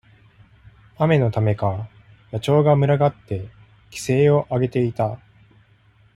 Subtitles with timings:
[0.97, 1.87] 雨のためか、
[2.31, 3.47] 野鳥が群がって
[3.91, 5.19] 奇声をあげていた。